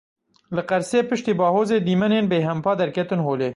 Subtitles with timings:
[0.55, 3.49] Li Qersê piştî bahozê dîmenên bêhempa derketin holê.